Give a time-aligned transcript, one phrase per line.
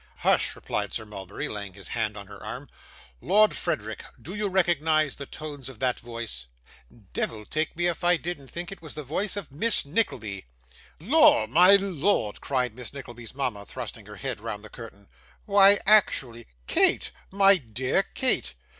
[0.17, 2.67] 'Hush!' replied Sir Mulberry, laying his hand on her arm.
[3.21, 6.47] 'Lord Frederick, do you recognise the tones of that voice?'
[7.13, 10.45] 'Deyvle take me if I didn't think it was the voice of Miss Nickleby.'
[10.99, 15.07] 'Lor, my lord!' cried Miss Nickleby's mama, thrusting her head round the curtain.
[15.45, 18.55] 'Why actually Kate, my dear, Kate.